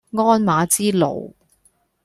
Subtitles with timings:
[0.09, 1.33] 鞍馬之勞